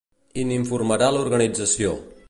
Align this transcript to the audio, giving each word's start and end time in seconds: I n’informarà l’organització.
I 0.43 0.45
n’informarà 0.51 1.11
l’organització. 1.19 1.95